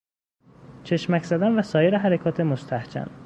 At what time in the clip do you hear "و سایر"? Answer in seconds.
1.59-1.97